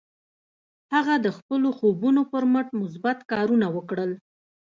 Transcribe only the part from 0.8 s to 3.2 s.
هغه د خپلو خوبونو پر مټ مثبت